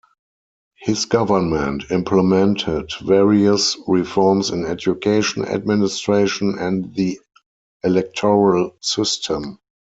[0.79, 7.19] His government implemented various reforms in education, administration and the
[7.83, 9.59] electoral system.